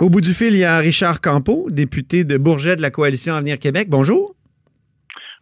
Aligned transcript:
Au 0.00 0.08
bout 0.08 0.20
du 0.20 0.32
fil, 0.32 0.54
il 0.54 0.58
y 0.58 0.64
a 0.64 0.78
Richard 0.78 1.20
Campeau, 1.20 1.68
député 1.70 2.24
de 2.24 2.36
Bourget 2.36 2.76
de 2.76 2.82
la 2.82 2.90
Coalition 2.90 3.34
Avenir 3.34 3.58
Québec. 3.58 3.88
Bonjour. 3.88 4.34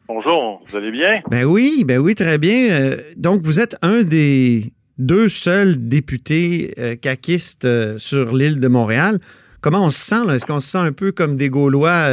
Bonjour, 0.09 0.63
vous 0.67 0.77
allez 0.77 0.91
bien? 0.91 1.21
Ben 1.31 1.45
oui, 1.45 1.85
ben 1.87 1.99
oui, 1.99 2.15
très 2.15 2.39
bien. 2.39 2.71
Euh, 2.71 2.97
donc, 3.17 3.43
vous 3.43 3.61
êtes 3.61 3.77
un 3.83 4.03
des 4.03 4.73
deux 4.97 5.29
seuls 5.29 5.89
députés 5.89 6.75
euh, 6.79 6.97
caquistes 6.97 7.67
euh, 7.67 7.99
sur 7.99 8.35
l'île 8.35 8.59
de 8.59 8.69
Montréal. 8.69 9.19
Comment 9.61 9.85
on 9.85 9.91
se 9.91 9.99
sent? 9.99 10.31
Est-ce 10.31 10.47
qu'on 10.47 10.61
se 10.61 10.69
sent 10.69 10.79
un 10.79 10.93
peu 10.93 11.13
comme 11.13 11.37
des 11.37 11.51
Gaulois 11.51 12.09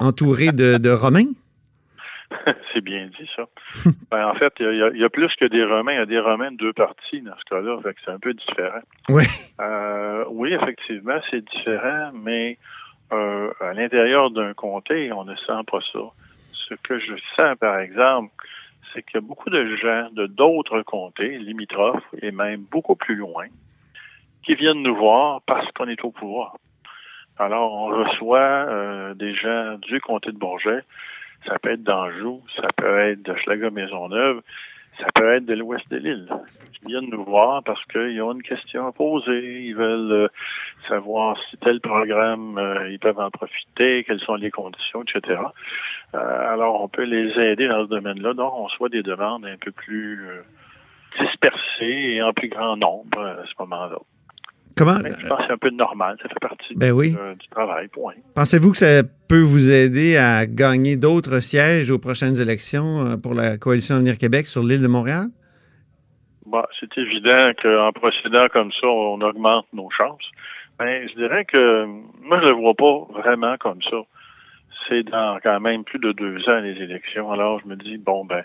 entourés 0.00 0.52
de, 0.52 0.78
de 0.78 0.90
Romains? 0.90 1.32
C'est 2.72 2.80
bien 2.80 3.06
dit, 3.06 3.28
ça. 3.36 3.44
Ben, 4.10 4.26
en 4.26 4.34
fait, 4.34 4.52
il 4.60 4.94
y, 4.96 5.00
y 5.00 5.04
a 5.04 5.08
plus 5.08 5.34
que 5.36 5.46
des 5.46 5.64
Romains. 5.64 5.92
Il 5.92 5.98
y 5.98 6.02
a 6.02 6.06
des 6.06 6.20
Romains 6.20 6.52
de 6.52 6.56
deux 6.56 6.72
parties 6.72 7.20
dans 7.20 7.36
ce 7.38 7.44
cas-là. 7.44 7.78
C'est 8.04 8.10
un 8.10 8.18
peu 8.18 8.34
différent. 8.34 8.80
Oui. 9.08 9.24
Euh, 9.60 10.24
oui, 10.28 10.52
effectivement, 10.52 11.18
c'est 11.30 11.44
différent, 11.44 12.10
mais 12.14 12.58
euh, 13.12 13.50
à 13.60 13.72
l'intérieur 13.74 14.30
d'un 14.30 14.54
comté, 14.54 15.12
on 15.12 15.24
ne 15.24 15.34
sent 15.36 15.62
pas 15.70 15.80
ça. 15.92 16.00
Ce 16.68 16.74
que 16.74 16.98
je 16.98 17.14
sens, 17.36 17.56
par 17.58 17.78
exemple, 17.78 18.32
c'est 18.92 19.02
qu'il 19.02 19.16
y 19.16 19.18
a 19.18 19.26
beaucoup 19.26 19.50
de 19.50 19.76
gens 19.76 20.08
de 20.12 20.26
d'autres 20.26 20.82
comtés, 20.82 21.38
limitrophes, 21.38 22.04
et 22.22 22.30
même 22.30 22.62
beaucoup 22.70 22.96
plus 22.96 23.16
loin, 23.16 23.46
qui 24.44 24.54
viennent 24.54 24.82
nous 24.82 24.96
voir 24.96 25.42
parce 25.46 25.70
qu'on 25.72 25.88
est 25.88 26.02
au 26.04 26.10
pouvoir. 26.10 26.56
Alors, 27.38 27.72
on 27.72 27.86
reçoit 27.86 28.38
euh, 28.38 29.14
des 29.14 29.34
gens 29.34 29.76
du 29.78 30.00
comté 30.00 30.30
de 30.30 30.38
Bourget, 30.38 30.82
ça 31.46 31.58
peut 31.58 31.72
être 31.72 31.82
d'Anjou, 31.82 32.42
ça 32.56 32.68
peut 32.76 32.98
être 32.98 33.22
de 33.22 33.34
Schlager-Maisonneuve, 33.34 34.42
ça 34.98 35.06
peut 35.14 35.34
être 35.34 35.46
de 35.46 35.54
l'ouest 35.54 35.88
de 35.90 35.96
l'île. 35.96 36.28
Ils 36.82 36.88
viennent 36.88 37.10
nous 37.10 37.24
voir 37.24 37.62
parce 37.64 37.84
qu'ils 37.86 38.20
ont 38.22 38.32
une 38.32 38.42
question 38.42 38.86
à 38.86 38.92
poser. 38.92 39.64
Ils 39.66 39.74
veulent 39.74 40.12
euh, 40.12 40.28
savoir 40.88 41.36
si 41.50 41.56
tel 41.58 41.80
programme, 41.80 42.58
euh, 42.58 42.90
ils 42.90 42.98
peuvent 42.98 43.18
en 43.18 43.30
profiter, 43.30 44.04
quelles 44.04 44.20
sont 44.20 44.36
les 44.36 44.50
conditions, 44.50 45.02
etc. 45.02 45.40
Euh, 46.14 46.52
alors, 46.52 46.82
on 46.82 46.88
peut 46.88 47.04
les 47.04 47.32
aider 47.40 47.66
dans 47.66 47.84
ce 47.84 47.90
domaine-là. 47.90 48.34
Donc, 48.34 48.52
on 48.54 48.64
reçoit 48.64 48.88
des 48.88 49.02
demandes 49.02 49.46
un 49.46 49.56
peu 49.56 49.72
plus 49.72 50.28
dispersées 51.18 52.14
et 52.14 52.22
en 52.22 52.32
plus 52.32 52.48
grand 52.48 52.76
nombre 52.76 53.20
à 53.20 53.44
ce 53.46 53.52
moment-là. 53.60 53.98
Comment? 54.76 54.98
Mais 55.02 55.12
je 55.18 55.26
pense 55.28 55.38
que 55.38 55.44
c'est 55.46 55.52
un 55.52 55.58
peu 55.58 55.70
normal. 55.70 56.16
Ça 56.22 56.28
fait 56.28 56.40
partie 56.40 56.74
Ben 56.74 56.92
oui. 56.92 57.10
du, 57.10 57.16
euh, 57.18 57.34
du 57.34 57.46
travail, 57.48 57.88
point. 57.88 58.14
pensez-vous 58.34 58.72
que 58.72 58.76
ça 58.78 59.02
peut 59.28 59.40
vous 59.40 59.70
aider 59.70 60.16
à 60.16 60.46
gagner 60.46 60.96
d'autres 60.96 61.38
sièges 61.40 61.90
aux 61.90 61.98
prochaines 61.98 62.40
élections 62.40 63.06
euh, 63.06 63.16
pour 63.16 63.34
la 63.34 63.56
Coalition 63.56 63.96
Avenir 63.96 64.18
Québec 64.18 64.46
sur 64.46 64.62
l'île 64.62 64.82
de 64.82 64.88
Montréal? 64.88 65.26
Bon, 66.46 66.62
c'est 66.78 66.98
évident 66.98 67.52
qu'en 67.62 67.92
procédant 67.92 68.48
comme 68.52 68.70
ça, 68.72 68.86
on 68.86 69.20
augmente 69.20 69.66
nos 69.72 69.90
chances. 69.90 70.24
Mais 70.80 71.06
je 71.08 71.14
dirais 71.14 71.44
que 71.44 71.84
moi, 72.22 72.40
je 72.40 72.46
le 72.46 72.52
vois 72.52 72.74
pas 72.74 73.06
vraiment 73.20 73.56
comme 73.58 73.80
ça. 73.82 73.96
C'est 74.88 75.04
dans 75.04 75.38
quand 75.42 75.60
même 75.60 75.84
plus 75.84 75.98
de 75.98 76.12
deux 76.12 76.48
ans 76.48 76.58
les 76.60 76.76
élections. 76.82 77.30
Alors, 77.32 77.60
je 77.60 77.68
me 77.68 77.76
dis, 77.76 77.96
bon, 77.96 78.24
ben, 78.24 78.42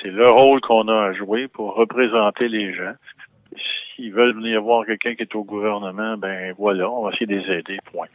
c'est 0.00 0.10
le 0.10 0.28
rôle 0.28 0.60
qu'on 0.60 0.86
a 0.88 1.06
à 1.08 1.12
jouer 1.12 1.48
pour 1.48 1.74
représenter 1.74 2.48
les 2.48 2.74
gens. 2.74 2.92
S'ils 3.94 4.12
veulent 4.12 4.34
venir 4.34 4.62
voir 4.62 4.86
quelqu'un 4.86 5.14
qui 5.14 5.22
est 5.22 5.34
au 5.34 5.44
gouvernement, 5.44 6.16
ben 6.16 6.54
voilà, 6.58 6.88
on 6.90 7.04
va 7.04 7.10
essayer 7.12 7.26
de 7.26 7.34
les 7.36 7.58
aider, 7.58 7.78
point. 7.92 8.06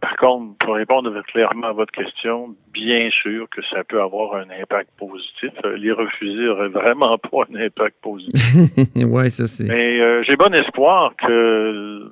Par 0.00 0.16
contre, 0.16 0.56
pour 0.64 0.74
répondre 0.76 1.12
clairement 1.24 1.66
à 1.68 1.72
votre 1.72 1.92
question, 1.92 2.54
bien 2.72 3.10
sûr 3.10 3.46
que 3.50 3.60
ça 3.70 3.84
peut 3.84 4.00
avoir 4.00 4.34
un 4.36 4.48
impact 4.62 4.88
positif. 4.98 5.50
Euh, 5.66 5.76
Les 5.76 5.92
refuser 5.92 6.44
n'aurait 6.44 6.68
vraiment 6.68 7.18
pas 7.30 7.44
un 7.52 7.60
impact 7.66 7.96
positif. 8.00 8.86
oui, 8.96 9.30
ça 9.30 9.46
c'est. 9.46 9.68
Mais 9.68 10.00
euh, 10.00 10.22
j'ai 10.22 10.36
bon 10.36 10.54
espoir 10.54 11.12
que 11.16 12.10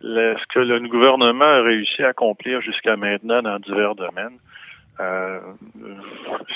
le- 0.00 0.36
ce 0.38 0.46
que 0.54 0.60
le 0.60 0.80
gouvernement 0.88 1.44
a 1.44 1.62
réussi 1.62 2.02
à 2.02 2.08
accomplir 2.08 2.62
jusqu'à 2.62 2.96
maintenant 2.96 3.42
dans 3.42 3.58
divers 3.58 3.94
domaines 3.94 4.38
euh, 5.00 5.40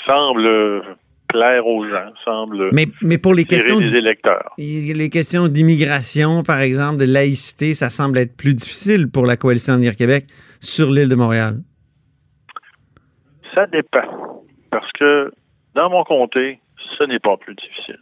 semble 0.06 0.82
plaire 1.28 1.66
aux 1.66 1.86
gens, 1.86 2.12
semble 2.24 2.70
Mais, 2.72 2.86
mais 3.02 3.18
pour 3.18 3.34
les 3.34 3.44
questions, 3.44 3.78
des 3.78 3.96
électeurs. 3.96 4.52
les 4.58 5.10
questions 5.10 5.48
d'immigration, 5.48 6.42
par 6.42 6.60
exemple, 6.60 6.98
de 6.98 7.04
laïcité, 7.04 7.74
ça 7.74 7.90
semble 7.90 8.18
être 8.18 8.36
plus 8.36 8.54
difficile 8.54 9.10
pour 9.10 9.26
la 9.26 9.36
Coalition 9.36 9.74
Avenir 9.74 9.94
Québec 9.96 10.24
sur 10.60 10.90
l'île 10.90 11.08
de 11.08 11.14
Montréal. 11.14 11.58
Ça 13.54 13.66
dépend. 13.66 14.42
Parce 14.70 14.90
que 14.92 15.30
dans 15.74 15.90
mon 15.90 16.04
comté, 16.04 16.60
ce 16.98 17.04
n'est 17.04 17.18
pas 17.18 17.36
plus 17.36 17.54
difficile. 17.54 17.98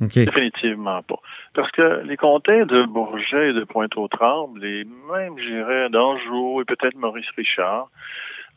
OK. 0.00 0.14
Définitivement 0.14 1.02
pas. 1.02 1.20
Parce 1.54 1.70
que 1.70 2.02
les 2.04 2.16
comtés 2.16 2.64
de 2.64 2.84
Bourget 2.86 3.50
et 3.50 3.52
de 3.52 3.64
Pointe-aux-Trembles, 3.64 4.64
et 4.64 4.84
même, 4.84 5.38
je 5.38 5.48
dirais, 5.48 5.88
d'Anjou 5.88 6.60
et 6.60 6.64
peut-être 6.64 6.96
Maurice 6.96 7.30
Richard, 7.36 7.88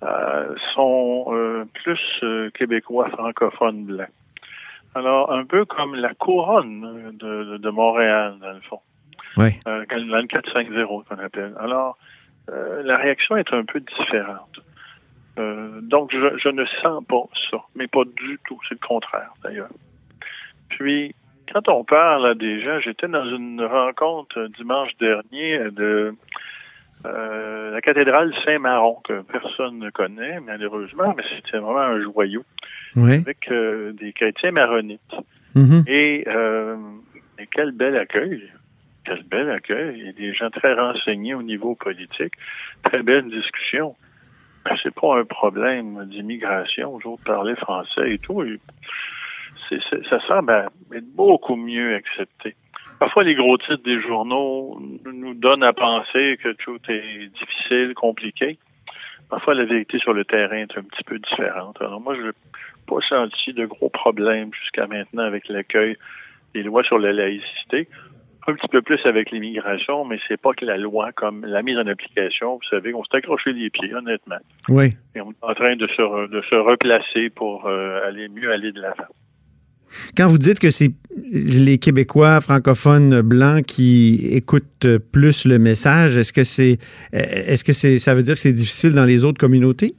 euh, 0.03 0.55
sont 0.75 1.25
euh, 1.29 1.65
plus 1.73 1.99
euh, 2.21 2.51
québécois 2.51 3.09
francophones 3.09 3.85
blancs. 3.85 4.09
Alors, 4.93 5.31
un 5.31 5.45
peu 5.45 5.65
comme 5.65 5.95
la 5.95 6.13
couronne 6.13 7.15
de, 7.17 7.69
Montréal, 7.69 8.35
dans 8.41 8.53
le 8.53 8.61
fond. 8.61 8.79
Oui. 9.37 9.59
Dans 9.65 9.77
le 9.77 10.27
450 10.27 11.05
qu'on 11.05 11.17
appelle. 11.17 11.53
Alors, 11.59 11.97
euh, 12.49 12.81
la 12.83 12.97
réaction 12.97 13.37
est 13.37 13.51
un 13.53 13.63
peu 13.63 13.79
différente. 13.79 14.59
Donc, 15.37 16.11
je, 16.11 16.37
je 16.37 16.49
ne 16.49 16.65
sens 16.81 17.03
pas 17.05 17.23
ça, 17.51 17.57
mais 17.75 17.85
pas 17.85 18.03
du 18.05 18.39
tout. 18.47 18.59
C'est 18.67 18.73
le 18.81 18.87
contraire, 18.87 19.33
d'ailleurs. 19.43 19.69
Puis, 20.69 21.13
quand 21.51 21.67
on 21.69 21.83
parle 21.83 22.25
à 22.25 22.33
des 22.33 22.61
gens, 22.61 22.79
j'étais 22.79 23.07
dans 23.07 23.25
une 23.25 23.63
rencontre 23.63 24.47
dimanche 24.57 24.95
dernier 24.99 25.69
de 25.71 26.15
euh, 27.05 27.71
la 27.71 27.81
cathédrale 27.81 28.33
Saint-Maron, 28.43 28.97
que 29.07 29.21
personne 29.21 29.79
ne 29.79 29.89
connaît, 29.89 30.39
malheureusement, 30.39 31.13
mais 31.15 31.23
c'était 31.35 31.57
vraiment 31.57 31.79
un 31.79 32.01
joyau, 32.01 32.43
Oui. 32.95 33.15
avec 33.15 33.49
euh, 33.51 33.93
des 33.93 34.13
chrétiens 34.13 34.51
maronites. 34.51 35.15
Mhm. 35.55 35.83
Et, 35.87 36.23
euh, 36.27 36.75
et 37.39 37.47
quel 37.47 37.71
bel 37.71 37.95
accueil. 37.97 38.43
Quel 39.05 39.23
bel 39.23 39.49
accueil. 39.49 39.97
Il 39.99 40.05
y 40.05 40.09
a 40.09 40.11
des 40.11 40.33
gens 40.33 40.49
très 40.49 40.73
renseignés 40.73 41.33
au 41.33 41.43
niveau 41.43 41.75
politique. 41.75 42.33
Très 42.83 43.03
belle 43.03 43.29
discussion. 43.29 43.95
Ben, 44.65 44.75
c'est 44.83 44.93
pas 44.93 45.19
un 45.19 45.23
problème 45.23 46.05
d'immigration. 46.05 46.95
Autres 46.95 47.23
parlaient 47.23 47.55
français 47.55 48.13
et 48.13 48.17
tout. 48.17 48.43
Et 48.43 48.59
ça 50.09 50.19
semble 50.27 50.69
être 50.93 51.15
beaucoup 51.15 51.55
mieux 51.55 51.95
accepté. 51.95 52.55
Parfois, 52.99 53.23
les 53.23 53.35
gros 53.35 53.57
titres 53.57 53.83
des 53.83 54.01
journaux 54.01 54.81
nous 55.27 55.33
donnent 55.33 55.63
à 55.63 55.73
penser 55.73 56.37
que 56.41 56.53
tout 56.53 56.79
est 56.89 57.27
difficile, 57.39 57.93
compliqué. 57.95 58.57
Parfois, 59.29 59.53
la 59.55 59.65
vérité 59.65 59.99
sur 59.99 60.13
le 60.13 60.23
terrain 60.23 60.57
est 60.57 60.77
un 60.77 60.83
petit 60.83 61.03
peu 61.03 61.19
différente. 61.19 61.77
Alors, 61.81 61.99
moi, 61.99 62.15
je 62.15 62.21
n'ai 62.21 62.31
pas 62.87 63.01
senti 63.09 63.53
de 63.53 63.65
gros 63.65 63.89
problèmes 63.89 64.53
jusqu'à 64.53 64.87
maintenant 64.87 65.23
avec 65.23 65.49
l'accueil 65.49 65.97
des 66.53 66.63
lois 66.63 66.83
sur 66.83 66.97
la 66.97 67.11
laïcité. 67.11 67.89
Un 68.49 68.53
petit 68.53 68.69
peu 68.69 68.81
plus 68.81 69.05
avec 69.05 69.31
l'immigration, 69.31 70.05
mais 70.05 70.17
c'est 70.25 70.39
pas 70.39 70.53
que 70.53 70.63
la 70.63 70.77
loi 70.77 71.11
comme 71.11 71.43
la 71.45 71.61
mise 71.61 71.77
en 71.77 71.85
application. 71.87 72.55
Vous 72.55 72.69
savez, 72.69 72.93
on 72.93 73.03
s'est 73.03 73.17
accroché 73.17 73.51
les 73.51 73.69
pieds, 73.69 73.93
honnêtement. 73.93 74.37
Oui. 74.69 74.95
Et 75.15 75.19
on 75.19 75.31
est 75.31 75.35
en 75.41 75.53
train 75.53 75.75
de 75.75 75.85
se, 75.87 76.01
re- 76.01 76.29
de 76.29 76.41
se 76.49 76.55
replacer 76.55 77.29
pour 77.29 77.65
euh, 77.65 78.07
aller 78.07 78.29
mieux 78.29 78.49
aller 78.53 78.71
de 78.71 78.79
l'avant. 78.79 79.11
Quand 80.15 80.27
vous 80.27 80.37
dites 80.37 80.59
que 80.59 80.71
c'est 80.71 80.91
les 81.31 81.77
Québécois 81.77 82.41
francophones 82.41 83.21
blancs 83.21 83.65
qui 83.65 84.29
écoutent 84.31 84.87
plus 85.11 85.45
le 85.45 85.59
message, 85.59 86.17
est-ce 86.17 86.33
que 86.33 86.43
c'est 86.43 86.77
est-ce 87.11 87.63
que 87.63 87.73
c'est 87.73 87.99
ça 87.99 88.13
veut 88.13 88.21
dire 88.21 88.35
que 88.35 88.39
c'est 88.39 88.53
difficile 88.53 88.93
dans 88.93 89.05
les 89.05 89.23
autres 89.25 89.39
communautés? 89.39 89.95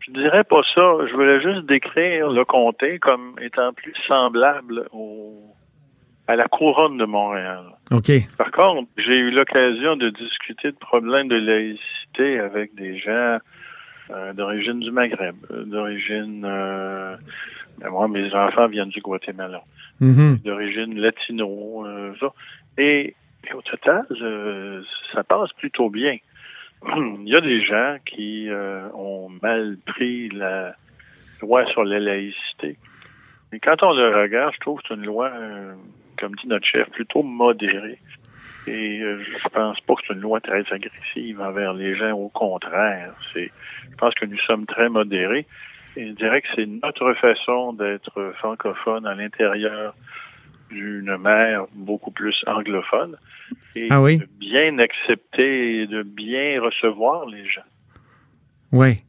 Je 0.00 0.12
dirais 0.12 0.44
pas 0.44 0.62
ça. 0.74 1.06
Je 1.08 1.12
voulais 1.14 1.40
juste 1.40 1.66
décrire 1.66 2.30
le 2.30 2.44
comté 2.44 2.98
comme 2.98 3.36
étant 3.40 3.72
plus 3.72 3.94
semblable 4.08 4.86
au, 4.92 5.54
à 6.26 6.34
la 6.36 6.48
couronne 6.48 6.96
de 6.96 7.04
Montréal. 7.04 7.64
OK. 7.92 8.10
Par 8.36 8.50
contre, 8.50 8.88
j'ai 8.96 9.16
eu 9.16 9.30
l'occasion 9.30 9.96
de 9.96 10.10
discuter 10.10 10.72
de 10.72 10.76
problèmes 10.76 11.28
de 11.28 11.36
laïcité 11.36 12.40
avec 12.40 12.74
des 12.74 12.98
gens 12.98 13.38
euh, 14.10 14.32
d'origine 14.32 14.80
du 14.80 14.90
Maghreb, 14.90 15.36
euh, 15.50 15.64
d'origine... 15.64 16.44
euh, 16.44 17.16
moi, 17.88 18.08
mes 18.08 18.32
enfants 18.34 18.66
viennent 18.68 18.88
du 18.90 19.00
Guatemala, 19.00 19.62
Mhm. 20.00 20.38
d'origine 20.44 20.98
latino, 21.00 21.84
euh, 21.86 22.12
ça. 22.20 22.32
Et, 22.78 23.14
et 23.48 23.52
au 23.54 23.62
total, 23.62 24.04
euh, 24.20 24.82
ça 25.12 25.22
passe 25.24 25.52
plutôt 25.54 25.88
bien. 25.90 26.16
Il 26.86 27.28
y 27.28 27.36
a 27.36 27.40
des 27.40 27.62
gens 27.64 27.96
qui 28.06 28.48
euh, 28.48 28.88
ont 28.94 29.28
mal 29.42 29.76
pris 29.86 30.28
la 30.30 30.74
loi 31.42 31.66
sur 31.66 31.84
la 31.84 31.98
laïcité. 32.00 32.76
Et 33.52 33.60
quand 33.60 33.82
on 33.82 33.92
le 33.92 34.14
regarde, 34.16 34.54
je 34.54 34.60
trouve 34.60 34.80
que 34.80 34.88
c'est 34.88 34.94
une 34.94 35.04
loi, 35.06 35.30
euh, 35.34 35.74
comme 36.18 36.34
dit 36.36 36.46
notre 36.48 36.66
chef, 36.66 36.88
plutôt 36.90 37.22
modérée. 37.22 37.98
Et 38.66 39.00
je 39.00 39.48
pense 39.48 39.80
pas 39.80 39.94
que 39.94 40.00
c'est 40.06 40.12
une 40.14 40.20
loi 40.20 40.38
très 40.40 40.62
agressive 40.70 41.40
envers 41.40 41.72
les 41.72 41.96
gens. 41.96 42.12
Au 42.12 42.28
contraire, 42.28 43.12
c'est, 43.32 43.50
je 43.90 43.96
pense 43.96 44.14
que 44.14 44.26
nous 44.26 44.38
sommes 44.40 44.66
très 44.66 44.88
modérés. 44.90 45.46
Je 46.00 46.12
dirais 46.12 46.40
que 46.40 46.48
c'est 46.56 46.66
notre 46.66 47.12
façon 47.14 47.74
d'être 47.74 48.32
francophone 48.38 49.06
à 49.06 49.14
l'intérieur 49.14 49.94
d'une 50.70 51.16
mère 51.18 51.66
beaucoup 51.74 52.10
plus 52.10 52.42
anglophone 52.46 53.16
et 53.76 53.88
Ah 53.90 54.00
oui? 54.00 54.18
de 54.18 54.24
bien 54.38 54.78
accepter 54.78 55.82
et 55.82 55.86
de 55.86 56.02
bien 56.02 56.60
recevoir 56.62 57.26
les 57.26 57.46
gens. 57.46 57.68
Oui. 58.72 59.02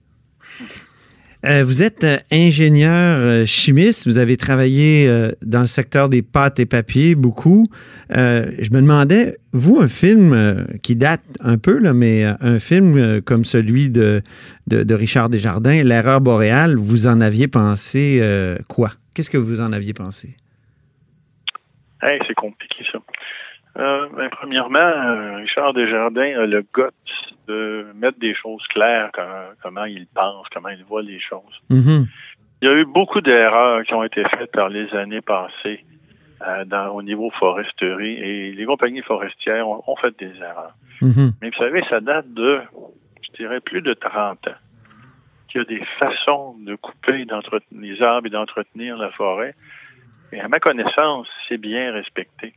Euh, 1.44 1.64
vous 1.64 1.82
êtes 1.82 2.04
euh, 2.04 2.18
ingénieur 2.32 3.18
euh, 3.20 3.46
chimiste, 3.46 4.08
vous 4.08 4.20
avez 4.20 4.38
travaillé 4.38 5.10
dans 5.42 5.62
le 5.62 5.68
secteur 5.68 6.08
des 6.08 6.22
pâtes 6.22 6.60
et 6.60 6.66
papiers 6.66 7.16
beaucoup. 7.16 7.68
Je 8.10 8.72
me 8.72 8.82
demandais, 8.82 9.38
vous, 9.54 9.80
un 9.80 9.88
film 9.88 10.68
qui 10.84 10.96
date 10.96 11.22
un 11.40 11.58
peu, 11.58 11.80
là, 11.80 11.94
mais 11.94 12.24
un 12.24 12.60
film 12.60 13.22
comme 13.22 13.46
celui 13.46 13.90
de, 13.90 14.22
de, 14.68 14.94
Richard 14.94 15.30
Desjardins, 15.30 15.84
L'erreur 15.84 16.22
boréale, 16.22 16.76
vous 16.76 17.08
en 17.08 17.22
aviez 17.22 17.48
pensé 17.48 18.22
quoi? 18.68 18.92
Qu'est-ce 19.14 19.30
que 19.30 19.38
vous 19.38 19.62
en 19.62 19.72
aviez 19.72 19.94
pensé? 19.94 20.36
C'est 22.02 22.34
compliqué 22.36 22.84
ça. 22.92 23.00
Euh, 23.78 24.08
ben, 24.16 24.30
premièrement, 24.30 24.80
euh, 24.80 25.38
Richard 25.38 25.74
Desjardins 25.74 26.42
a 26.42 26.46
le 26.46 26.62
goût 26.74 26.90
de 27.48 27.86
mettre 27.96 28.20
des 28.20 28.36
choses 28.36 28.66
claires, 28.68 29.12
comment, 29.14 29.46
comment 29.64 29.86
il 29.86 30.08
pense, 30.14 30.48
comment 30.54 30.70
il 30.70 30.84
voit 30.84 31.02
les 31.02 31.20
choses. 31.20 31.62
Mhm. 31.70 32.08
Il 32.62 32.68
y 32.68 32.72
a 32.72 32.76
eu 32.76 32.86
beaucoup 32.86 33.22
d'erreurs 33.22 33.84
qui 33.84 33.94
ont 33.94 34.04
été 34.04 34.24
faites 34.38 34.52
par 34.52 34.70
les 34.70 34.94
années 34.94 35.22
passées 35.22 35.84
euh, 36.48 36.66
dans, 36.66 36.90
au 36.90 37.02
niveau 37.02 37.32
foresterie 37.32 38.16
et 38.16 38.52
les 38.52 38.66
compagnies 38.66 39.02
forestières 39.02 39.68
ont, 39.68 39.84
ont 39.88 39.96
fait 39.96 40.16
des 40.20 40.36
erreurs. 40.38 40.76
Mhm. 41.02 41.32
Mais 41.42 41.50
vous 41.50 41.58
savez, 41.58 41.84
ça 41.90 42.02
date 42.02 42.32
de, 42.34 42.62
je 43.24 43.38
dirais, 43.38 43.62
plus 43.62 43.82
de 43.82 43.94
30 43.94 44.48
ans. 44.48 44.52
Qu'il 45.48 45.62
y 45.62 45.64
a 45.64 45.66
des 45.68 45.84
façons 46.00 46.56
de 46.66 46.76
couper 46.76 47.26
les 47.72 48.02
arbres 48.02 48.28
et 48.28 48.30
d'entretenir 48.30 48.98
la 48.98 49.12
forêt. 49.12 49.54
Et 50.32 50.40
à 50.40 50.48
ma 50.48 50.60
connaissance, 50.60 51.28
c'est 51.50 51.58
bien 51.58 51.92
respecté. 51.92 52.54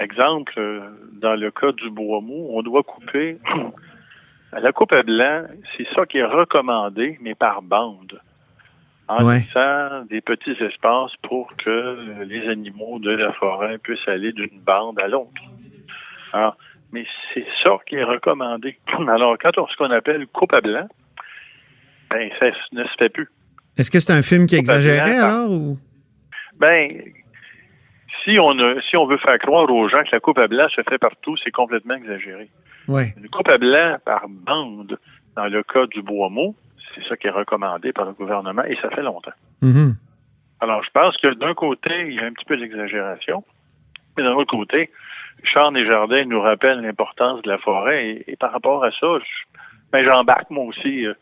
Exemple, 0.00 0.54
euh, 0.58 0.80
dans 1.12 1.34
le 1.34 1.50
cas 1.50 1.72
du 1.72 1.90
bois 1.90 2.20
mou, 2.20 2.48
on 2.50 2.62
doit 2.62 2.82
couper 2.82 3.38
à 4.52 4.60
la 4.66 4.72
coupe 4.72 4.92
à 4.92 5.02
blanc, 5.02 5.44
c'est 5.76 5.86
ça 5.94 6.06
qui 6.06 6.18
est 6.18 6.24
recommandé, 6.24 7.18
mais 7.20 7.34
par 7.34 7.60
bande. 7.62 8.20
En 9.08 9.24
Ouais. 9.24 9.40
laissant 9.40 10.04
des 10.08 10.20
petits 10.20 10.56
espaces 10.62 11.12
pour 11.22 11.52
que 11.56 12.22
les 12.24 12.48
animaux 12.48 12.98
de 13.00 13.10
la 13.10 13.32
forêt 13.32 13.76
puissent 13.78 14.06
aller 14.08 14.32
d'une 14.32 14.60
bande 14.60 14.98
à 15.00 15.08
l'autre. 15.08 15.42
Alors, 16.32 16.56
mais 16.92 17.04
c'est 17.34 17.44
ça 17.62 17.72
qui 17.86 17.96
est 17.96 18.04
recommandé. 18.04 18.78
Alors, 19.08 19.36
quand 19.38 19.58
on 19.58 19.66
ce 19.66 19.76
qu'on 19.76 19.90
appelle 19.90 20.26
coupe 20.28 20.54
à 20.54 20.60
blanc, 20.60 20.86
ben, 22.10 22.30
ça 22.38 22.46
ne 22.72 22.84
se 22.84 22.94
fait 22.98 23.08
plus. 23.08 23.28
Est-ce 23.76 23.90
que 23.90 24.00
c'est 24.00 24.12
un 24.12 24.22
film 24.22 24.46
qui 24.46 24.56
exagérait 24.56 25.18
alors? 25.18 25.50
Ou? 25.50 25.78
Ben, 26.58 27.02
si 28.24 28.38
on 28.38 28.58
a, 28.58 28.80
si 28.82 28.96
on 28.96 29.06
veut 29.06 29.18
faire 29.18 29.38
croire 29.38 29.70
aux 29.70 29.88
gens 29.88 30.02
que 30.04 30.10
la 30.12 30.20
coupe 30.20 30.38
à 30.38 30.48
blanc 30.48 30.68
se 30.68 30.82
fait 30.88 30.98
partout, 30.98 31.36
c'est 31.42 31.50
complètement 31.50 31.94
exagéré. 31.94 32.48
Une 33.16 33.28
coupe 33.28 33.48
à 33.48 33.58
blanc 33.58 33.96
par 34.04 34.26
bande, 34.28 34.98
dans 35.36 35.46
le 35.46 35.62
cas 35.62 35.86
du 35.86 36.02
bois 36.02 36.28
mou, 36.28 36.54
c'est 36.94 37.04
ça 37.08 37.16
qui 37.16 37.26
est 37.28 37.30
recommandé 37.30 37.92
par 37.92 38.04
le 38.06 38.12
gouvernement 38.12 38.64
et 38.64 38.76
ça 38.82 38.90
fait 38.90 39.02
longtemps. 39.02 39.32
Mhm. 39.62 39.94
Alors, 40.60 40.82
je 40.84 40.90
pense 40.90 41.16
que 41.18 41.32
d'un 41.34 41.54
côté, 41.54 41.90
il 42.08 42.14
y 42.14 42.18
a 42.20 42.24
un 42.24 42.32
petit 42.32 42.44
peu 42.44 42.56
d'exagération, 42.56 43.44
mais 44.16 44.24
d'un 44.24 44.32
autre 44.34 44.50
côté, 44.50 44.90
Charles 45.44 45.74
Desjardins 45.74 46.24
nous 46.26 46.40
rappelle 46.40 46.80
l'importance 46.82 47.40
de 47.42 47.48
la 47.48 47.58
forêt 47.58 48.08
et, 48.08 48.32
et 48.32 48.36
par 48.36 48.52
rapport 48.52 48.84
à 48.84 48.90
ça, 48.90 49.06
je- 49.18 49.58
ben, 49.92 50.04
j'embarque 50.04 50.50
moi 50.50 50.64
aussi. 50.64 51.06
euh, 51.06 51.14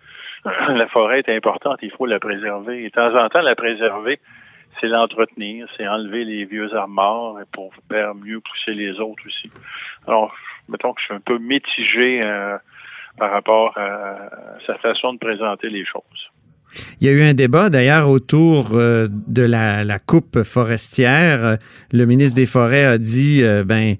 la 0.68 0.86
forêt 0.88 1.20
est 1.20 1.28
importante, 1.36 1.78
il 1.82 1.90
faut 1.92 2.06
la 2.06 2.18
préserver. 2.18 2.82
Et 2.84 2.88
de 2.88 2.94
temps 2.94 3.14
en 3.16 3.28
temps, 3.28 3.40
la 3.42 3.54
préserver, 3.54 4.18
c'est 4.80 4.88
l'entretenir, 4.88 5.66
c'est 5.76 5.86
enlever 5.86 6.24
les 6.24 6.44
vieux 6.44 6.70
morts 6.88 7.38
pour 7.52 7.72
faire 7.90 8.14
mieux 8.14 8.40
pousser 8.40 8.74
les 8.74 8.92
autres 9.00 9.22
aussi. 9.26 9.50
Alors, 10.06 10.32
mettons 10.68 10.92
que 10.92 11.00
je 11.00 11.06
suis 11.06 11.14
un 11.14 11.20
peu 11.20 11.38
mitigé 11.38 12.22
euh, 12.22 12.56
par 13.16 13.30
rapport 13.30 13.76
à 13.76 14.30
sa 14.66 14.76
façon 14.76 15.14
de 15.14 15.18
présenter 15.18 15.68
les 15.68 15.84
choses. 15.84 16.30
Il 17.00 17.06
y 17.06 17.10
a 17.10 17.12
eu 17.12 17.22
un 17.22 17.34
débat 17.34 17.70
d'ailleurs 17.70 18.08
autour 18.08 18.74
euh, 18.74 19.08
de 19.10 19.42
la, 19.42 19.98
coupe 19.98 20.42
forestière. 20.42 21.58
Le 21.92 22.04
ministre 22.04 22.36
des 22.36 22.46
Forêts 22.46 22.84
a 22.84 22.98
dit 22.98 23.40
euh, 23.42 23.64
ben 23.64 23.94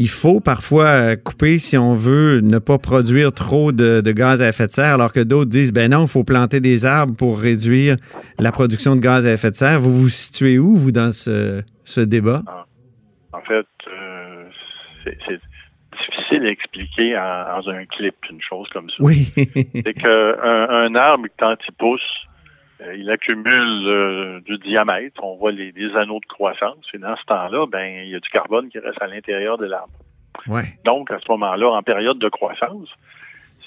il 0.00 0.08
faut 0.08 0.40
parfois 0.40 0.86
euh, 0.86 1.16
couper 1.16 1.58
si 1.58 1.76
on 1.76 1.94
veut 1.94 2.40
ne 2.40 2.58
pas 2.58 2.78
produire 2.78 3.32
trop 3.32 3.70
de, 3.70 4.00
de 4.00 4.12
gaz 4.12 4.40
à 4.40 4.48
effet 4.48 4.66
de 4.66 4.72
serre, 4.72 4.94
alors 4.94 5.12
que 5.12 5.20
d'autres 5.20 5.50
disent 5.50 5.72
ben 5.72 5.90
non, 5.90 6.06
il 6.06 6.08
faut 6.08 6.24
planter 6.24 6.60
des 6.60 6.86
arbres 6.86 7.14
pour 7.14 7.38
réduire 7.38 7.96
la 8.38 8.50
production 8.50 8.96
de 8.96 9.00
gaz 9.00 9.26
à 9.26 9.32
effet 9.32 9.50
de 9.50 9.56
serre. 9.56 9.78
Vous 9.78 9.94
vous 9.94 10.08
situez 10.08 10.58
où, 10.58 10.74
vous, 10.74 10.90
dans 10.90 11.12
ce, 11.12 11.62
ce 11.84 12.00
débat? 12.00 12.42
En 13.32 13.42
fait, 13.42 13.66
euh, 13.88 14.44
c'est 15.04 15.40
difficile 15.92 16.46
à 16.46 16.50
expliquer 16.50 17.18
en, 17.18 17.60
dans 17.60 17.68
un 17.68 17.84
clip 17.84 18.16
une 18.30 18.40
chose 18.40 18.68
comme 18.72 18.88
ça. 18.88 18.96
Oui. 19.00 19.30
C'est 19.36 19.94
qu'un 19.94 20.34
un 20.86 20.94
arbre, 20.94 21.26
quand 21.38 21.56
il 21.68 21.74
pousse, 21.74 22.00
il 22.96 23.10
accumule 23.10 23.88
euh, 23.88 24.40
du 24.40 24.58
diamètre. 24.58 25.22
On 25.22 25.36
voit 25.36 25.52
les, 25.52 25.72
anneaux 25.96 26.20
de 26.20 26.26
croissance. 26.26 26.86
Et 26.94 26.98
dans 26.98 27.16
ce 27.16 27.24
temps-là, 27.24 27.66
ben, 27.66 28.04
il 28.04 28.10
y 28.10 28.14
a 28.14 28.20
du 28.20 28.28
carbone 28.30 28.68
qui 28.70 28.78
reste 28.78 29.00
à 29.02 29.06
l'intérieur 29.06 29.58
de 29.58 29.66
l'arbre. 29.66 29.92
ouais. 30.46 30.64
Donc, 30.84 31.10
à 31.10 31.18
ce 31.18 31.30
moment-là, 31.30 31.68
en 31.70 31.82
période 31.82 32.18
de 32.18 32.28
croissance, 32.28 32.88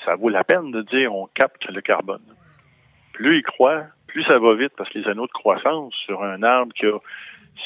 ça 0.06 0.16
vaut 0.16 0.30
la 0.30 0.44
peine 0.44 0.72
de 0.72 0.82
dire 0.82 1.14
on 1.14 1.28
capte 1.28 1.66
le 1.70 1.82
carbone. 1.82 2.22
Plus 3.14 3.38
il 3.38 3.44
croît, 3.44 3.84
plus 4.08 4.24
ça 4.24 4.40
va 4.40 4.56
vite 4.56 4.74
parce 4.78 4.90
que 4.90 5.00
les 5.00 5.08
anneaux 5.08 5.28
de 5.28 5.32
croissance 5.32 5.94
sur 6.06 6.24
un 6.24 6.42
arbre 6.44 6.74
qui 6.74 6.86
a 6.88 6.98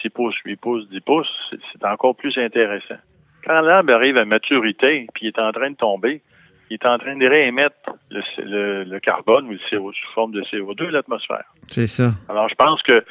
6 0.01 0.09
pouces, 0.09 0.35
8 0.45 0.57
pouces, 0.57 0.89
10 0.89 0.99
pouces, 1.01 1.31
c'est- 1.49 1.59
c'est 1.71 1.85
encore 1.85 2.15
plus 2.15 2.37
intéressant. 2.37 2.97
Quand 3.45 3.61
l'arbre 3.61 3.93
arrive 3.93 4.17
à 4.17 4.25
maturité 4.25 5.07
puis 5.13 5.25
il 5.25 5.27
est 5.29 5.39
en 5.39 5.51
train 5.51 5.71
de 5.71 5.75
tomber, 5.77 6.21
il 6.69 6.75
est 6.75 6.85
en 6.85 6.97
train 6.97 7.15
de 7.17 7.25
réémettre 7.27 7.75
le, 8.11 8.21
le- 8.43 8.83
le 8.83 8.99
carbone 8.99 9.47
ou 9.47 9.51
le 9.51 9.59
CO 9.69 9.91
sous 9.91 10.13
forme 10.13 10.31
de 10.33 10.41
CO2 10.43 10.75
de 10.77 10.85
l'atmosphère. 10.85 11.45
C'est 11.67 11.87
ça. 11.87 12.11
Alors, 12.29 12.49
je 12.49 12.55
pense 12.55 12.81
que 12.83 13.03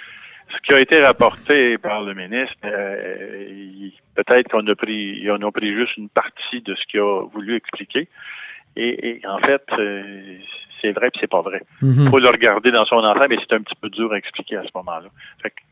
ce 0.54 0.60
qui 0.66 0.74
a 0.74 0.80
été 0.80 1.00
rapporté 1.00 1.76
par 1.78 2.02
le 2.02 2.14
ministre, 2.14 2.54
euh, 2.64 3.88
peut-être 4.14 4.48
qu'on 4.48 4.66
a 4.66 4.74
pris, 4.74 5.26
on 5.30 5.46
a 5.46 5.50
pris 5.52 5.74
juste 5.74 5.96
une 5.96 6.08
partie 6.08 6.60
de 6.62 6.74
ce 6.74 6.82
qu'il 6.90 7.00
a 7.00 7.22
voulu 7.32 7.56
expliquer. 7.56 8.08
Et, 8.76 9.08
et 9.08 9.20
en 9.26 9.38
fait, 9.38 9.62
euh, 9.78 10.02
c'est 10.82 10.92
vrai 10.92 11.10
puis 11.10 11.20
c'est 11.20 11.30
pas 11.30 11.40
vrai. 11.40 11.62
Mhm. 11.80 12.04
Il 12.04 12.10
faut 12.10 12.18
le 12.18 12.28
regarder 12.28 12.70
dans 12.70 12.84
son 12.84 12.96
ensemble, 12.96 13.26
mais 13.30 13.38
c'est 13.40 13.56
un 13.56 13.62
petit 13.62 13.74
peu 13.80 13.88
dur 13.88 14.12
à 14.12 14.18
expliquer 14.18 14.56
à 14.58 14.62
ce 14.62 14.68
moment-là. 14.74 15.08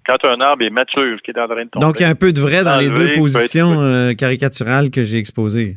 Quand 0.07 0.25
un 0.25 0.41
arbre 0.41 0.65
est 0.65 0.71
mature, 0.71 1.21
qui 1.23 1.31
est 1.31 1.39
en 1.39 1.47
train 1.47 1.65
de 1.65 1.71
tomber, 1.71 1.85
Donc, 1.87 1.97
il 2.01 2.03
y 2.03 2.07
a 2.07 2.09
un 2.09 2.15
peu 2.15 2.33
de 2.33 2.41
vrai 2.41 2.65
dans 2.65 2.79
les 2.79 2.89
deux 2.91 3.13
positions 3.13 3.81
euh, 3.81 4.15
caricaturales 4.15 4.91
que 4.91 5.05
j'ai 5.05 5.19
exposées. 5.19 5.77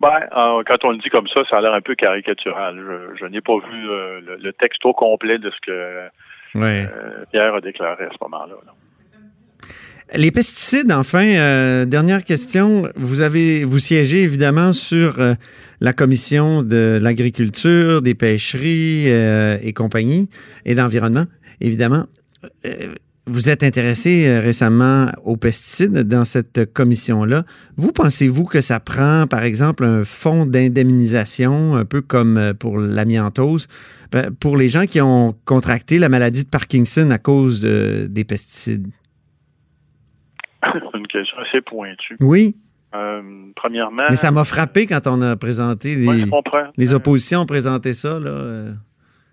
Ben, 0.00 0.20
euh, 0.36 0.62
quand 0.66 0.84
on 0.84 0.90
le 0.90 0.98
dit 0.98 1.08
comme 1.10 1.26
ça, 1.28 1.40
ça 1.48 1.58
a 1.58 1.60
l'air 1.60 1.72
un 1.74 1.80
peu 1.80 1.94
caricatural. 1.94 2.76
Je, 2.78 3.18
je 3.20 3.24
n'ai 3.26 3.40
pas 3.40 3.56
vu 3.58 3.90
euh, 3.90 4.20
le, 4.20 4.36
le 4.36 4.52
texte 4.52 4.84
au 4.84 4.92
complet 4.92 5.38
de 5.38 5.50
ce 5.50 5.56
que 5.66 6.08
Ouais. 6.54 6.86
euh, 6.90 7.22
Pierre 7.32 7.54
a 7.54 7.60
déclaré 7.60 8.04
à 8.04 8.10
ce 8.10 8.16
moment-là. 8.22 8.54
là. 8.64 8.72
Les 10.14 10.30
pesticides, 10.30 10.92
enfin, 10.92 11.26
euh, 11.26 11.84
dernière 11.84 12.22
question. 12.24 12.82
Vous 12.94 13.20
avez, 13.22 13.64
vous 13.64 13.78
siégez 13.80 14.22
évidemment 14.22 14.72
sur 14.72 15.20
euh, 15.20 15.34
la 15.80 15.92
commission 15.92 16.62
de 16.62 16.98
l'agriculture, 17.02 18.02
des 18.02 18.14
pêcheries 18.14 19.06
euh, 19.08 19.58
et 19.62 19.72
compagnie, 19.72 20.28
et 20.64 20.74
d'environnement, 20.76 21.24
évidemment. 21.60 22.04
Vous 23.28 23.50
êtes 23.50 23.64
intéressé 23.64 24.28
euh, 24.28 24.40
récemment 24.40 25.10
aux 25.24 25.36
pesticides 25.36 26.04
dans 26.04 26.24
cette 26.24 26.72
commission-là. 26.72 27.42
Vous 27.76 27.90
pensez-vous 27.90 28.44
que 28.44 28.60
ça 28.60 28.78
prend, 28.78 29.26
par 29.26 29.42
exemple, 29.42 29.84
un 29.84 30.04
fonds 30.04 30.46
d'indemnisation, 30.46 31.74
un 31.74 31.84
peu 31.84 32.02
comme 32.02 32.36
euh, 32.36 32.54
pour 32.54 32.78
l'amiantose, 32.78 33.66
ben, 34.12 34.32
pour 34.32 34.56
les 34.56 34.68
gens 34.68 34.86
qui 34.86 35.00
ont 35.00 35.34
contracté 35.44 35.98
la 35.98 36.08
maladie 36.08 36.44
de 36.44 36.48
Parkinson 36.48 37.10
à 37.10 37.18
cause 37.18 37.62
des 37.62 38.24
pesticides? 38.24 38.86
C'est 40.62 40.98
une 40.98 41.06
question 41.08 41.36
assez 41.38 41.60
pointue. 41.62 42.16
Oui. 42.20 42.56
Euh, 42.94 43.20
premièrement, 43.56 44.04
Mais 44.08 44.16
ça 44.16 44.30
m'a 44.30 44.44
frappé 44.44 44.86
quand 44.86 45.06
on 45.06 45.20
a 45.20 45.36
présenté 45.36 45.96
les, 45.96 46.06
Ouais, 46.06 46.18
je 46.20 46.26
comprends. 46.26 46.68
les 46.76 46.94
oppositions 46.94 47.40
ont 47.40 47.46
présenté 47.46 47.92
ça. 47.92 48.20
Là. 48.20 48.70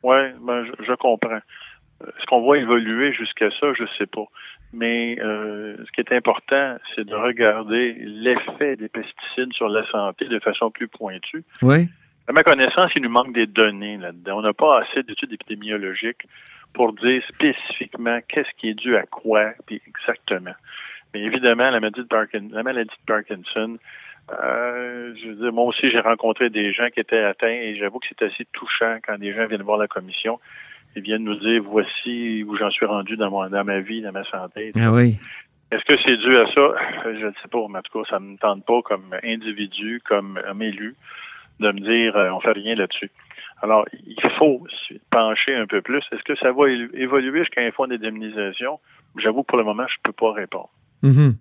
Oui, 0.01 0.17
ben, 0.45 0.65
je, 0.65 0.83
je 0.83 0.93
comprends. 0.95 1.39
Est-ce 2.07 2.25
qu'on 2.25 2.47
va 2.47 2.57
évoluer 2.57 3.13
jusqu'à 3.13 3.49
ça? 3.59 3.73
Je 3.73 3.83
sais 3.97 4.05
pas. 4.05 4.25
Mais 4.73 5.17
euh, 5.21 5.77
ce 5.85 5.91
qui 5.91 6.01
est 6.01 6.11
important, 6.13 6.77
c'est 6.95 7.05
de 7.05 7.15
regarder 7.15 7.93
l'effet 7.99 8.75
des 8.75 8.89
pesticides 8.89 9.53
sur 9.53 9.69
la 9.69 9.85
santé 9.91 10.25
de 10.25 10.39
façon 10.39 10.71
plus 10.71 10.87
pointue. 10.87 11.43
Oui. 11.61 11.87
À 12.27 12.31
ma 12.31 12.43
connaissance, 12.43 12.91
il 12.95 13.03
nous 13.03 13.09
manque 13.09 13.33
des 13.33 13.45
données 13.45 13.97
là-dedans. 13.97 14.39
On 14.39 14.41
n'a 14.41 14.53
pas 14.53 14.81
assez 14.81 15.03
d'études 15.03 15.33
épidémiologiques 15.33 16.25
pour 16.73 16.93
dire 16.93 17.21
spécifiquement 17.27 18.19
qu'est-ce 18.27 18.49
qui 18.57 18.69
est 18.69 18.73
dû 18.73 18.95
à 18.95 19.03
quoi, 19.03 19.51
puis 19.67 19.81
exactement. 19.85 20.55
Mais 21.13 21.21
évidemment, 21.21 21.69
la 21.69 21.79
maladie 21.79 22.01
de, 22.01 22.07
Parkin- 22.07 22.49
la 22.51 22.63
maladie 22.63 22.89
de 22.89 23.05
Parkinson, 23.05 23.77
euh, 24.31 25.13
je 25.21 25.27
veux 25.27 25.35
dire, 25.35 25.53
moi 25.53 25.65
aussi, 25.65 25.91
j'ai 25.91 25.99
rencontré 25.99 26.49
des 26.49 26.73
gens 26.73 26.89
qui 26.89 26.99
étaient 26.99 27.19
atteints 27.19 27.47
et 27.47 27.75
j'avoue 27.75 27.99
que 27.99 28.07
c'est 28.09 28.25
assez 28.25 28.45
touchant 28.53 28.97
quand 29.05 29.19
des 29.19 29.33
gens 29.33 29.45
viennent 29.45 29.61
voir 29.61 29.77
la 29.77 29.87
commission 29.87 30.39
et 30.95 31.01
viennent 31.01 31.23
nous 31.23 31.35
dire 31.35 31.61
voici 31.63 32.43
où 32.43 32.55
j'en 32.57 32.69
suis 32.69 32.85
rendu 32.85 33.17
dans, 33.17 33.29
mon, 33.29 33.49
dans 33.49 33.63
ma 33.63 33.79
vie, 33.79 34.01
dans 34.01 34.11
ma 34.11 34.23
santé. 34.25 34.71
Ah 34.75 34.91
oui. 34.91 35.17
Est-ce 35.71 35.83
que 35.85 35.97
c'est 36.05 36.17
dû 36.17 36.37
à 36.37 36.45
ça? 36.53 36.73
Je 37.19 37.25
ne 37.25 37.31
sais 37.41 37.47
pas, 37.51 37.65
mais 37.69 37.79
en 37.79 37.81
tout 37.81 38.03
cas, 38.03 38.09
ça 38.09 38.19
ne 38.19 38.31
me 38.31 38.37
tente 38.37 38.65
pas 38.65 38.81
comme 38.83 39.15
individu, 39.23 40.01
comme 40.07 40.39
homme 40.47 40.61
élu, 40.61 40.95
de 41.59 41.71
me 41.71 41.79
dire 41.79 42.15
on 42.33 42.39
fait 42.39 42.51
rien 42.51 42.75
là-dessus. 42.75 43.11
Alors, 43.63 43.85
il 43.93 44.15
faut 44.37 44.61
pencher 45.09 45.55
un 45.55 45.65
peu 45.65 45.81
plus. 45.81 46.03
Est-ce 46.11 46.23
que 46.23 46.35
ça 46.35 46.51
va 46.51 46.69
évoluer 46.69 47.39
jusqu'à 47.39 47.61
un 47.61 47.71
fonds 47.71 47.87
d'indemnisation? 47.87 48.79
J'avoue, 49.17 49.43
pour 49.43 49.57
le 49.57 49.63
moment, 49.63 49.85
je 49.87 49.93
ne 49.93 50.03
peux 50.03 50.11
pas 50.11 50.33
répondre. 50.33 50.69
Mm-hmm. 51.01 51.35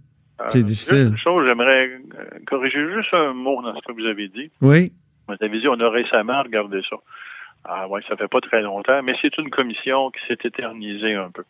C'est 0.49 0.61
euh, 0.61 0.63
difficile. 0.63 1.07
Une 1.09 1.19
chose, 1.19 1.47
j'aimerais 1.47 1.89
euh, 1.89 2.39
corriger 2.47 2.87
juste 2.95 3.13
un 3.13 3.33
mot 3.33 3.61
dans 3.61 3.75
ce 3.75 3.81
que 3.85 3.93
vous 3.93 4.07
avez 4.07 4.29
dit. 4.29 4.53
Oui. 4.61 4.93
Vous 5.27 5.35
avez 5.41 5.61
dit, 5.61 5.67
on 5.67 5.81
a 5.81 5.89
récemment 5.91 6.43
regardé 6.43 6.81
ça. 6.89 6.97
Ah 7.65 7.87
oui, 7.89 8.01
ça 8.09 8.17
fait 8.17 8.29
pas 8.29 8.41
très 8.41 8.63
longtemps, 8.63 9.03
mais 9.03 9.15
c'est 9.23 9.37
une 9.39 9.51
commission 9.51 10.11
qui 10.11 10.21
s'est 10.27 10.49
éternisée 10.49 11.15
un 11.15 11.31
peu. 11.31 11.45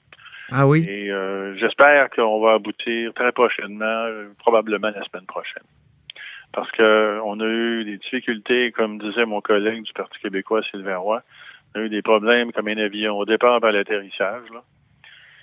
Ah 0.50 0.66
oui? 0.66 0.84
Et 0.86 1.10
euh, 1.10 1.56
j'espère 1.56 2.10
qu'on 2.10 2.40
va 2.40 2.54
aboutir 2.54 3.14
très 3.14 3.32
prochainement, 3.32 4.06
probablement 4.38 4.90
la 4.94 5.02
semaine 5.04 5.26
prochaine. 5.26 5.62
Parce 6.52 6.70
que 6.72 7.18
on 7.24 7.40
a 7.40 7.46
eu 7.46 7.84
des 7.84 7.96
difficultés, 7.96 8.72
comme 8.72 8.98
disait 8.98 9.24
mon 9.24 9.40
collègue 9.40 9.82
du 9.82 9.92
Parti 9.94 10.18
québécois, 10.20 10.62
Sylvain 10.70 10.98
Roy. 10.98 11.22
On 11.74 11.80
a 11.80 11.84
eu 11.84 11.88
des 11.88 12.02
problèmes 12.02 12.52
comme 12.52 12.68
un 12.68 12.76
avion 12.76 13.18
au 13.18 13.24
départ 13.24 13.60
par 13.60 13.72
l'atterrissage. 13.72 14.44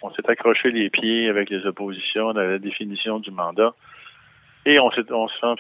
On 0.04 0.12
s'est 0.12 0.30
accroché 0.30 0.72
les 0.72 0.92
pieds 0.92 1.28
avec 1.28 1.50
les 1.50 1.66
oppositions 1.66 2.34
dans 2.34 2.42
la 2.42 2.60
définition 2.60 3.20
du 3.20 3.32
mandat. 3.32 3.74
Et 4.66 4.80
on 4.80 4.92
s'est 4.92 5.02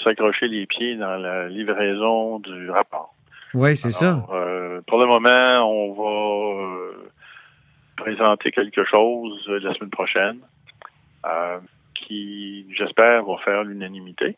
s'accrocher 0.03 0.47
les 0.47 0.67
pieds 0.67 0.95
dans 0.95 1.17
la 1.17 1.49
livraison 1.49 2.37
du 2.39 2.69
rapport. 2.69 3.15
Oui, 3.53 3.75
c'est 3.75 3.91
ça. 3.91 4.25
Euh, 4.31 4.81
pour 4.85 4.99
le 4.99 5.07
moment, 5.07 5.71
on 5.71 5.93
va 5.93 6.63
euh, 6.63 7.11
présenter 7.97 8.51
quelque 8.51 8.83
chose 8.85 9.47
la 9.47 9.73
semaine 9.73 9.89
prochaine 9.89 10.39
euh, 11.25 11.59
qui, 11.95 12.65
j'espère, 12.77 13.23
va 13.23 13.37
faire 13.37 13.63
l'unanimité 13.63 14.37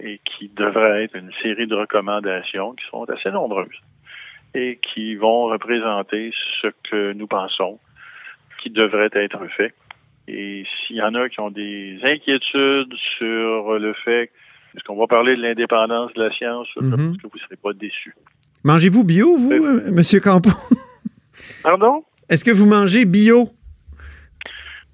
et 0.00 0.20
qui 0.24 0.48
devrait 0.48 1.04
être 1.04 1.14
une 1.14 1.30
série 1.42 1.68
de 1.68 1.76
recommandations 1.76 2.72
qui 2.72 2.84
sont 2.90 3.08
assez 3.08 3.30
nombreuses 3.30 3.80
et 4.54 4.80
qui 4.92 5.14
vont 5.14 5.44
représenter 5.44 6.32
ce 6.60 6.68
que 6.90 7.12
nous 7.12 7.28
pensons 7.28 7.78
qui 8.60 8.70
devrait 8.70 9.10
être 9.14 9.46
fait. 9.56 9.74
Et 10.28 10.64
s'il 10.86 10.96
y 10.96 11.02
en 11.02 11.14
a 11.14 11.28
qui 11.28 11.40
ont 11.40 11.50
des 11.50 11.98
inquiétudes 12.02 12.94
sur 13.18 13.78
le 13.78 13.92
fait, 14.04 14.30
est-ce 14.74 14.84
qu'on 14.84 14.96
va 14.96 15.06
parler 15.06 15.36
de 15.36 15.42
l'indépendance 15.42 16.12
de 16.14 16.22
la 16.22 16.30
science, 16.32 16.66
je 16.74 16.80
pense 16.80 16.98
mhm. 16.98 17.16
que 17.16 17.22
vous 17.22 17.36
ne 17.36 17.40
serez 17.40 17.56
pas 17.56 17.72
déçus? 17.72 18.14
Mangez-vous 18.64 19.04
bio, 19.04 19.36
vous, 19.36 19.52
euh, 19.52 19.88
M. 19.88 20.20
Campo? 20.20 20.50
Pardon? 21.62 22.04
Est-ce 22.28 22.44
que 22.44 22.50
vous 22.50 22.66
mangez 22.66 23.04
bio? 23.04 23.50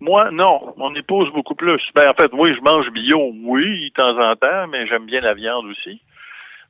Moi, 0.00 0.30
non. 0.32 0.74
Mon 0.76 0.94
épouse, 0.94 1.28
beaucoup 1.34 1.54
plus. 1.54 1.80
Ben, 1.94 2.08
en 2.10 2.14
fait, 2.14 2.30
oui, 2.32 2.50
je 2.56 2.62
mange 2.62 2.90
bio, 2.92 3.32
oui, 3.44 3.90
de 3.90 3.94
temps 3.94 4.18
en 4.18 4.34
temps, 4.36 4.68
mais 4.70 4.86
j'aime 4.86 5.06
bien 5.06 5.20
la 5.20 5.34
viande 5.34 5.66
aussi. 5.66 6.00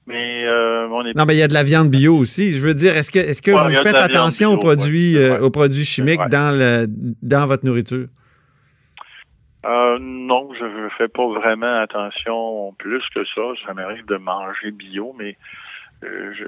Mais 0.06 0.46
euh. 0.46 0.88
Non, 1.14 1.26
mais 1.26 1.34
il 1.34 1.38
y 1.38 1.42
a 1.42 1.48
de 1.48 1.54
la 1.54 1.62
viande 1.62 1.90
bio 1.90 2.16
aussi. 2.16 2.58
Je 2.58 2.66
veux 2.66 2.72
dire, 2.72 2.96
est-ce 2.96 3.10
que, 3.10 3.18
est-ce 3.18 3.42
que 3.42 3.50
vous 3.50 3.82
faites 3.82 3.94
attention 3.94 4.52
aux, 4.52 4.56
produits, 4.56 5.18
euh, 5.18 5.40
aux 5.40 5.50
produits 5.50 5.84
chimiques 5.84 6.26
dans, 6.30 6.56
le, 6.58 6.86
dans 7.22 7.46
votre 7.46 7.66
nourriture? 7.66 8.06
Euh, 9.66 9.98
non, 10.00 10.50
je 10.54 10.64
ne 10.64 10.88
fais 10.90 11.08
pas 11.08 11.26
vraiment 11.26 11.80
attention 11.80 12.72
plus 12.78 13.02
que 13.14 13.24
ça. 13.24 13.42
Ça 13.66 13.74
m'arrive 13.74 14.06
de 14.06 14.16
manger 14.16 14.70
bio, 14.70 15.14
mais 15.18 15.36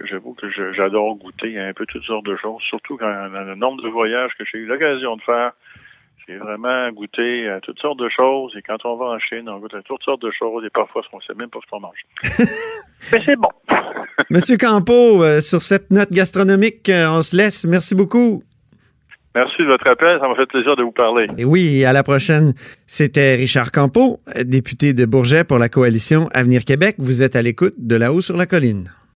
j'avoue 0.09 0.35
que 0.35 0.49
j'adore 0.73 1.17
goûter 1.17 1.59
un 1.59 1.73
peu 1.73 1.87
toutes 1.87 2.05
sortes 2.05 2.26
de 2.26 2.37
choses, 2.37 2.62
surtout 2.62 2.97
quand 2.97 3.31
dans 3.31 3.43
le 3.43 3.57
nombre 3.57 3.83
de 3.83 3.88
voyages 3.88 4.31
que 4.38 4.45
j'ai 4.45 4.59
eu 4.59 4.67
l'occasion 4.67 5.17
de 5.17 5.23
faire 5.23 5.52
j'ai 6.31 6.37
vraiment 6.37 6.90
goûté 6.93 7.49
à 7.49 7.61
toutes 7.61 7.79
sortes 7.81 7.99
de 7.99 8.09
choses. 8.09 8.52
Et 8.57 8.62
quand 8.62 8.85
on 8.85 8.97
va 8.97 9.07
en 9.07 9.19
Chine, 9.19 9.49
on 9.49 9.59
goûte 9.59 9.75
à 9.75 9.83
toutes 9.83 10.02
sortes 10.02 10.23
de 10.23 10.31
choses. 10.31 10.64
Et 10.64 10.71
parfois, 10.71 11.02
on 11.12 11.17
ne 11.17 11.23
sait 11.23 11.35
même 11.35 11.50
pas 11.50 11.59
ce 11.64 11.71
qu'on 11.71 11.81
mange. 11.81 11.99
Mais 13.12 13.21
c'est 13.21 13.37
bon. 13.37 13.49
Monsieur 14.31 14.57
Campo, 14.57 15.25
euh, 15.25 15.40
sur 15.40 15.62
cette 15.62 15.90
note 15.90 16.12
gastronomique, 16.12 16.88
euh, 16.88 17.11
on 17.11 17.23
se 17.23 17.37
laisse. 17.37 17.64
Merci 17.64 17.95
beaucoup. 17.95 18.45
Merci 19.35 19.63
de 19.63 19.67
votre 19.67 19.87
appel. 19.87 20.19
Ça 20.21 20.29
m'a 20.29 20.35
fait 20.35 20.47
plaisir 20.47 20.77
de 20.77 20.83
vous 20.83 20.93
parler. 20.93 21.29
Et 21.39 21.45
oui, 21.45 21.85
à 21.85 21.93
la 21.93 22.03
prochaine. 22.03 22.53
C'était 22.87 23.37
Richard 23.37 23.71
Campo, 23.71 24.21
député 24.45 24.93
de 24.93 25.05
Bourget 25.05 25.45
pour 25.45 25.59
la 25.59 25.69
coalition 25.69 26.29
Avenir 26.33 26.65
Québec. 26.65 26.97
Vous 26.99 27.23
êtes 27.23 27.37
à 27.37 27.43
l'écoute 27.43 27.75
de 27.79 27.97
là-haut 27.97 28.21
sur 28.21 28.37
la 28.37 28.47
colline. 28.47 28.91